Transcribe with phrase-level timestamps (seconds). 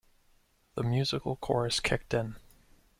[0.73, 2.37] The musical chorus kicked in.